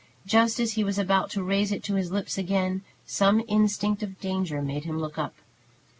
[0.25, 4.19] Just as he was about to raise it to his lips again, some instinct of
[4.19, 5.35] danger made him look up.